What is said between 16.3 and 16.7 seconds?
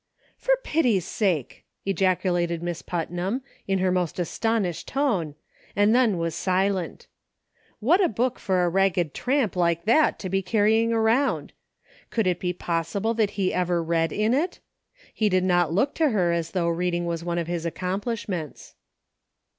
as though